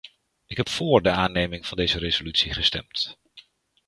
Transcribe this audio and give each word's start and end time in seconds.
Ik 0.45 0.57
heb 0.57 0.69
voor 0.69 1.01
de 1.01 1.09
aanneming 1.09 1.65
van 1.65 1.77
deze 1.77 1.99
resolutie 1.99 2.53
gestemd. 2.53 3.17